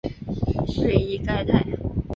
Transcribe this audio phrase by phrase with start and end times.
[0.79, 1.63] 瑞伊盖泰。